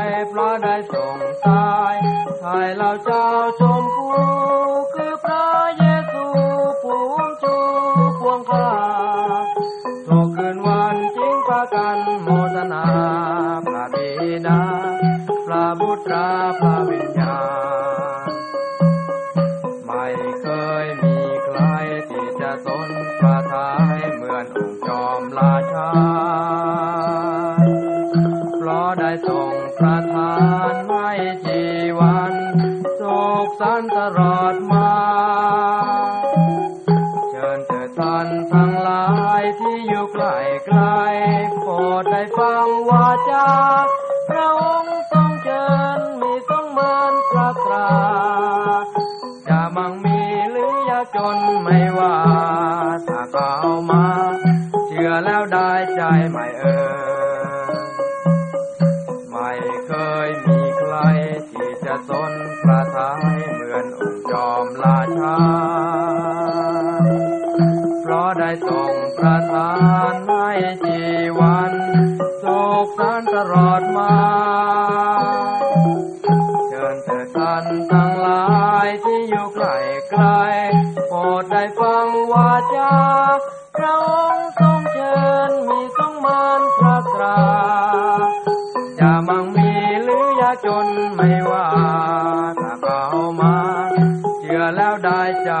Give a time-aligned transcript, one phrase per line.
[0.00, 1.94] นใจเพราะได้ส่งสาย
[2.38, 3.24] ไทยเราเจ้า
[34.16, 34.90] ลอดมา
[37.30, 39.06] เชิญเถิดท่านทั้งหลา
[39.40, 40.36] ยที่อยู่ใกล้
[40.66, 40.80] ไกล
[41.60, 43.48] โปรดได้ฟังวาจา
[44.28, 47.90] พระองค์ทรงเชิญมีทรงเมินพระครา
[49.48, 52.16] จะมั่งมีหรือยากจนไม่ว่า
[53.08, 53.52] ถ้าเขา
[53.90, 54.06] มา
[54.86, 56.64] เชื่อแล้วได้ใจไม่เอ
[57.08, 57.09] อ
[61.92, 65.38] จะสนประทายเหมือนองค์จอมราชา
[68.00, 69.72] เพราะได้ทรงประทา
[70.12, 70.50] นให้
[70.82, 71.00] ชี
[71.38, 71.72] วัน
[72.42, 74.14] สุขสันตลอดมา
[76.68, 78.44] เชิญเถิดท่านทั้งหลา
[78.86, 79.68] ยที่อยู่ใกล
[80.10, 80.24] ไกล
[81.08, 82.94] โปรดได้ฟังวาจา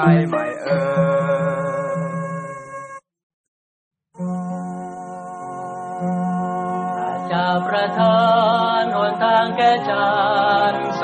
[0.00, 1.60] ได้ใจไม่เออ
[7.30, 8.20] จะประทา
[8.80, 10.10] นหนทางแก่ฉั
[10.72, 11.02] นเส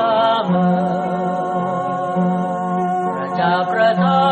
[0.51, 0.77] มอ
[3.15, 4.25] พระเจ้าประทา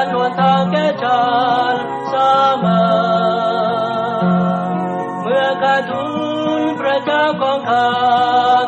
[0.00, 1.24] นหนทางแก่ฉั
[1.72, 1.74] น
[2.08, 2.14] เส
[2.64, 2.84] มอ
[5.22, 6.04] เมื่อขาดทุ
[6.60, 7.90] นพระเจ้าของข้า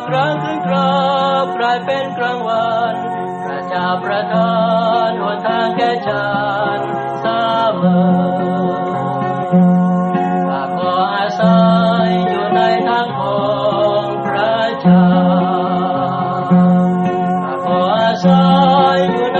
[0.07, 0.95] ครั้งขึ้นครอ
[1.45, 2.84] บกลายเป็นกลางวัน
[4.03, 4.55] ประทา
[5.07, 6.27] นหนทางแก่ฉั
[6.77, 6.79] น
[7.21, 7.25] เส
[7.81, 8.05] มอ
[10.47, 11.59] ข้าขออาศั
[12.05, 13.45] ยอยู่ในทางขอ
[14.01, 15.07] งพระเจ้า
[17.43, 18.43] ข้าขออาศั
[18.93, 19.37] ยอยู่ใ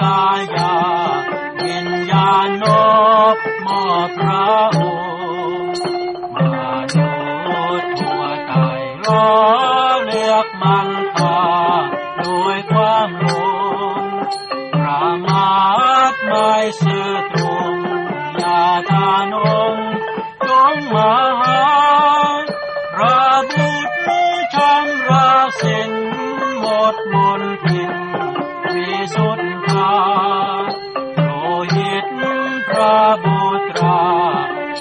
[0.00, 0.22] กา
[0.56, 0.74] ยา
[1.62, 2.64] วิญญาณน
[3.34, 3.36] บ
[3.66, 3.82] มอ
[4.16, 4.46] พระ
[4.78, 5.82] องค์
[6.34, 6.36] ม
[7.46, 8.52] นุษย์หัวใจ
[9.06, 9.30] ร้อ
[10.04, 11.42] เรียกมันตา
[12.20, 13.28] ด้วยความหล
[14.00, 14.02] ง
[14.74, 15.52] ประมา
[16.10, 17.74] ทไม่ซื่อตรง
[18.38, 19.90] อยาทานองค์
[20.48, 21.51] จงมา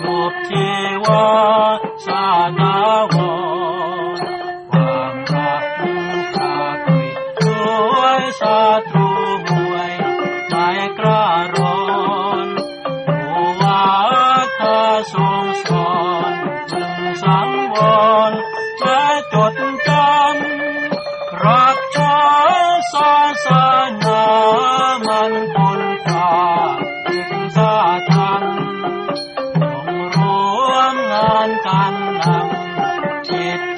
[0.03, 0.55] 我知
[0.99, 3.10] 我煞那。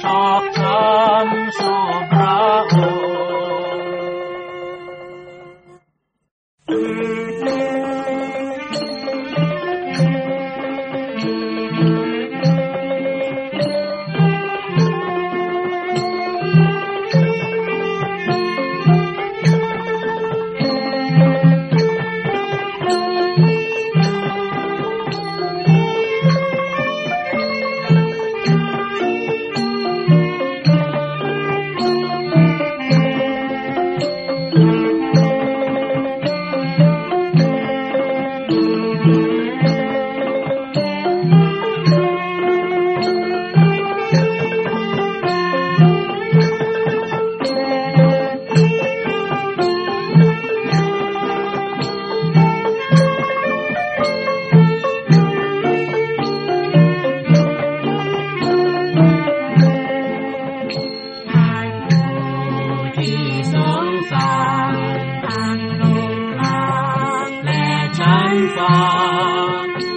[0.00, 1.44] Talk some.
[68.44, 69.93] 远方。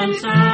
[0.00, 0.49] I'm sorry.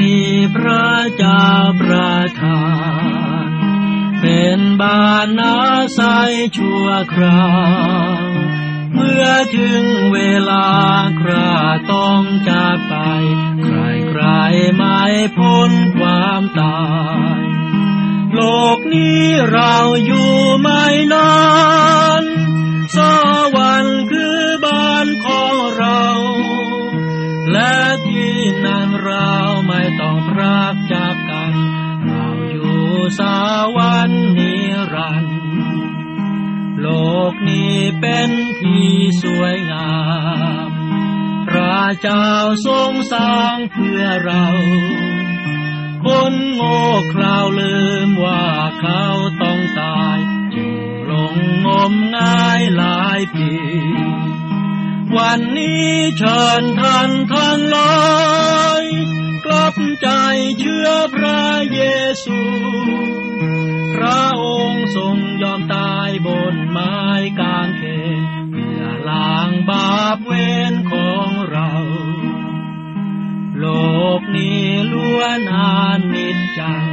[0.00, 1.46] นี้พระเจ้า
[1.80, 2.62] ประทา
[3.44, 3.48] น
[4.20, 5.06] เป็นบา
[5.38, 5.56] นา
[5.94, 6.00] ใส
[6.56, 7.46] ชั่วครา
[8.26, 8.30] ว
[8.94, 10.18] เมื่อถึงเว
[10.50, 10.68] ลา
[11.20, 11.54] ครา
[11.92, 12.94] ต้องจากไป
[13.64, 13.78] ใคร
[14.10, 14.24] ใคร
[14.76, 15.00] ไม่
[15.38, 16.82] พ้นความตา
[17.38, 17.40] ย
[18.34, 18.40] โล
[18.76, 21.32] กนี้เราอยู่ไม่นา
[22.22, 22.24] น
[22.96, 22.98] ส
[23.54, 23.91] วรรค์
[33.12, 33.24] อยู่ส
[33.76, 34.54] วรรค์นิ
[34.94, 35.40] รันดร์
[36.80, 36.88] โล
[37.32, 38.90] กนี้เป็นที่
[39.22, 39.94] สวยงา
[40.68, 40.70] ม
[41.48, 42.30] พระเจ้า
[42.66, 44.46] ทรงสร้างเพื่อเรา
[46.04, 46.80] คนโง่
[47.12, 47.76] คราวลื
[48.06, 48.46] มว่า
[48.80, 49.04] เขา
[49.42, 50.18] ต้องตาย
[50.54, 50.74] จึง
[51.10, 51.34] ลง
[51.66, 53.50] งมง่ายหลายปี
[55.16, 57.92] วันนี้เชิญท่านทั้งหลา
[58.80, 58.81] ยกลับ
[60.02, 60.08] ใจ
[60.58, 61.80] เชื่อพระเย
[62.24, 62.40] ซู
[63.94, 66.96] พระองค์ทรงยอมตายบนไม้
[67.40, 67.82] กางเข
[68.20, 70.32] นเพื่อล้างบาปเว
[70.72, 71.72] รของเรา
[73.58, 73.66] โล
[74.18, 75.80] กนี้ล้วนอา
[76.12, 76.88] นิจจัง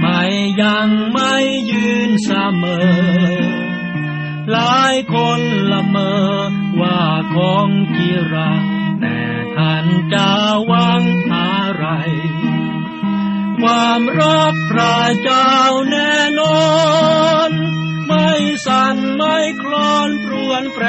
[0.00, 0.22] ไม่
[0.62, 1.34] ยังไม่
[1.70, 2.30] ยืนเส
[2.62, 3.64] มอ
[4.52, 5.40] หลายคน
[5.72, 5.96] ละเม
[6.48, 7.02] อว่า
[7.34, 8.62] ของกีรัง
[9.00, 9.18] แต่
[9.56, 10.28] ท่านจะ
[10.70, 11.02] วัง
[13.60, 15.54] ความรักพระเจ้า
[15.90, 16.64] แน่นอ
[17.48, 17.50] น
[18.06, 18.30] ไม่
[18.66, 20.86] สั่นไม่คลอนปรวนแปร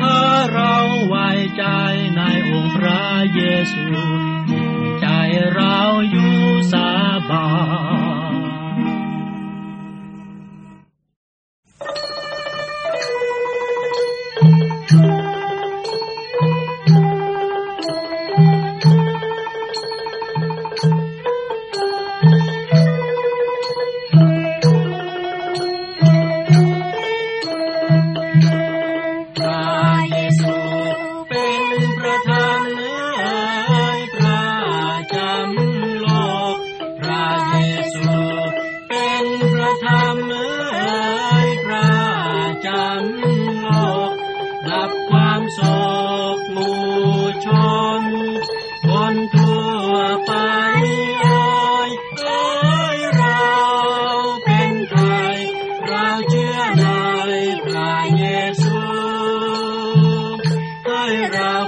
[0.00, 0.20] ถ้า
[0.54, 0.76] เรา
[1.08, 1.64] ไว้ใจ
[2.16, 3.40] ในองค์พระเย
[3.72, 3.86] ซู
[5.00, 5.08] ใจ
[5.54, 5.78] เรา
[6.10, 6.36] อยู่
[6.72, 6.90] สา
[7.30, 7.48] บา
[8.02, 8.03] น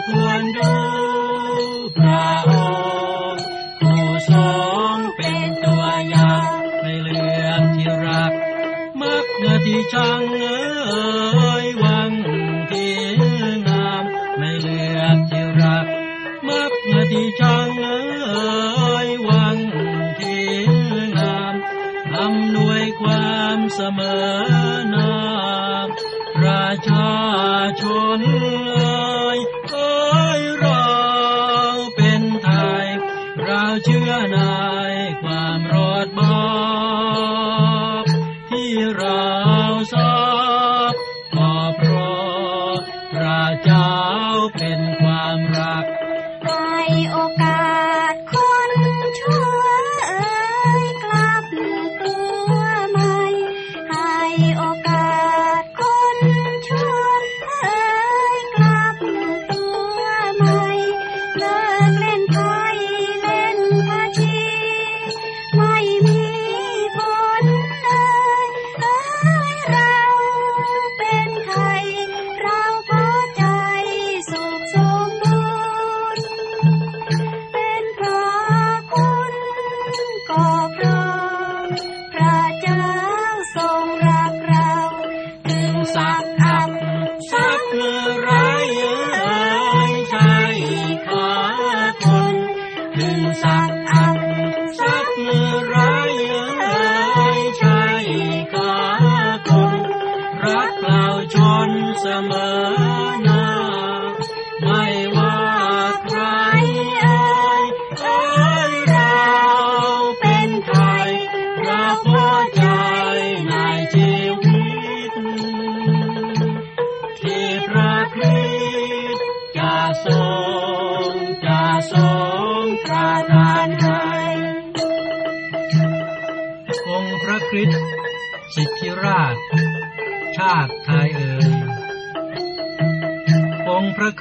[0.06, 0.72] ควรดู
[1.96, 2.50] พระอ
[3.80, 4.44] ผู้ทร
[4.94, 5.82] งเป็นตัว
[6.14, 6.46] ยาง
[6.82, 8.32] ในเรื่องที่รัก
[9.00, 10.20] มักนื้ที่ชัง
[34.36, 34.85] Krishna.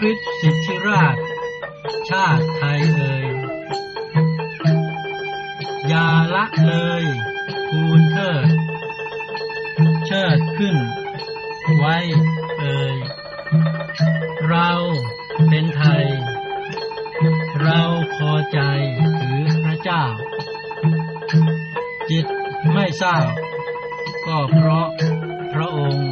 [0.06, 1.18] ริสสิทธิราช
[2.10, 3.28] ชาติไทยเอ่ย
[5.88, 7.04] อย่าละเลย
[7.70, 8.48] คูณเทิด
[10.06, 10.76] เชิดขึ้น
[11.78, 11.96] ไว้
[12.60, 12.98] เอ่ย
[14.50, 14.70] เรา
[15.50, 16.06] เป็นไทย
[17.62, 17.82] เรา
[18.16, 18.60] พอใจ
[19.20, 20.04] ถือพระเจ้า
[22.10, 22.26] จิต
[22.74, 23.18] ไม่เศร้า
[24.28, 24.88] ก็เพราะ
[25.54, 26.05] พระองค์